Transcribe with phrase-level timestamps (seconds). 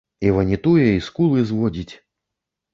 [0.27, 1.89] І ванітуе, і скулы зводзіць.